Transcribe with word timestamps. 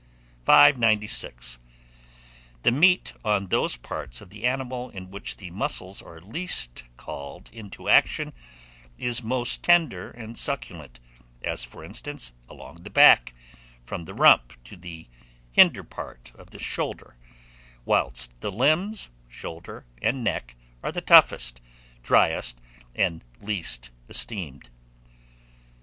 596. 0.45 1.59
THE 2.63 2.71
MEAT 2.71 3.13
ON 3.23 3.49
THOSE 3.49 3.77
PARTS 3.77 4.19
OF 4.19 4.31
THE 4.31 4.45
ANIMAL 4.45 4.89
in 4.89 5.11
which 5.11 5.37
the 5.37 5.51
muscles 5.51 6.01
are 6.01 6.19
least 6.19 6.85
called 6.97 7.51
into 7.53 7.87
action, 7.87 8.33
is 8.97 9.21
most 9.21 9.61
tender 9.61 10.09
and 10.09 10.35
succulent; 10.35 10.99
as, 11.43 11.63
for 11.63 11.83
instance, 11.83 12.33
along 12.49 12.77
the 12.77 12.89
back, 12.89 13.35
from 13.85 14.05
the 14.05 14.15
rump 14.15 14.53
to 14.63 14.75
the 14.75 15.07
hinder 15.51 15.83
part 15.83 16.31
of 16.33 16.49
the 16.49 16.57
shoulder; 16.57 17.15
whilst 17.85 18.41
the 18.41 18.51
limbs, 18.51 19.11
shoulder, 19.27 19.85
and 20.01 20.23
neck, 20.23 20.55
are 20.81 20.91
the 20.91 21.01
toughest, 21.01 21.61
driest, 22.01 22.59
and 22.95 23.23
least 23.39 23.91
esteemed. 24.09 24.71